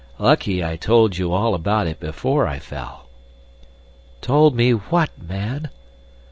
[0.17, 3.07] Lucky I told you all about it before I fell."
[4.19, 5.69] "Told me what, man?"